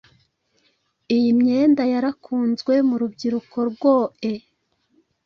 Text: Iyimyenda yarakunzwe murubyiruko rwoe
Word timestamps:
Iyimyenda 1.15 1.83
yarakunzwe 1.93 2.73
murubyiruko 2.89 3.57
rwoe 3.69 4.33